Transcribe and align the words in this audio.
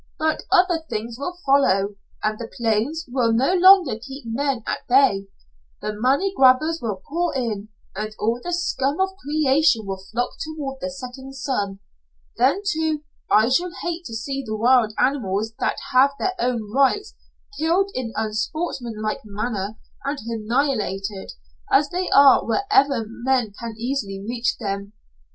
But 0.17 0.41
other 0.51 0.83
things 0.89 1.19
will 1.19 1.37
follow, 1.45 1.93
and 2.23 2.39
the 2.39 2.49
plains 2.57 3.05
will 3.07 3.31
no 3.31 3.53
longer 3.53 3.99
keep 3.99 4.23
men 4.25 4.63
at 4.65 4.79
bay. 4.89 5.27
The 5.79 5.93
money 5.93 6.33
grabbers 6.35 6.79
will 6.81 7.03
pour 7.07 7.35
in, 7.35 7.69
and 7.95 8.15
all 8.17 8.41
the 8.43 8.51
scum 8.51 8.99
of 8.99 9.09
creation 9.23 9.85
will 9.85 9.99
flock 10.11 10.31
toward 10.43 10.79
the 10.81 10.89
setting 10.89 11.31
sun. 11.33 11.81
Then, 12.35 12.63
too, 12.67 13.03
I 13.29 13.49
shall 13.49 13.69
hate 13.83 14.03
to 14.05 14.15
see 14.15 14.41
the 14.43 14.57
wild 14.57 14.91
animals 14.97 15.53
that 15.59 15.77
have 15.91 16.13
their 16.17 16.33
own 16.39 16.71
rights 16.73 17.13
killed 17.59 17.91
in 17.93 18.11
unsportsmanlike 18.15 19.21
manner, 19.23 19.77
and 20.03 20.17
annihilated, 20.27 21.33
as 21.71 21.89
they 21.91 22.09
are 22.09 22.43
wherever 22.43 23.05
men 23.07 23.53
can 23.59 23.75
easily 23.77 24.19
reach 24.19 24.57
them. 24.57 24.93